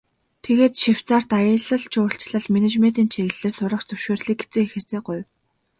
Тэгээд 0.43 0.73
Швейцарьт 0.83 1.29
аялал 1.39 1.81
жуулчлал, 1.93 2.45
менежментийн 2.53 3.09
чиглэлээр 3.13 3.53
суралцах 3.55 3.87
зөвшөөрлийг 3.89 4.39
эцэг 4.45 4.63
эхээсээ 4.65 5.01
гуйв. 5.05 5.25